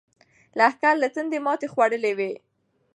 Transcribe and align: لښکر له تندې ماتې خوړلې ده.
لښکر 0.57 0.95
له 1.03 1.07
تندې 1.15 1.39
ماتې 1.45 1.67
خوړلې 1.73 2.13
ده. 2.19 2.31